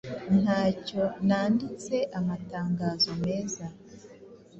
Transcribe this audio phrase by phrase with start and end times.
[0.41, 3.65] Ntacyo nanditse Amatangazo meza